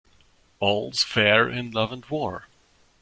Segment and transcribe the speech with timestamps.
[0.59, 2.47] All's fair in love and war.